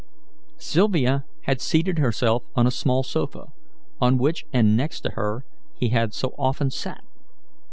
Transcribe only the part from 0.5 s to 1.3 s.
Sylvia